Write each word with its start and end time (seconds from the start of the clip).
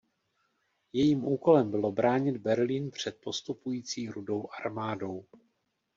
Jejím 0.93 1.25
úkolem 1.25 1.71
bylo 1.71 1.91
bránit 1.91 2.37
Berlín 2.37 2.91
před 2.91 3.21
postupující 3.21 4.09
Rudou 4.09 4.47
armádou. 4.65 5.25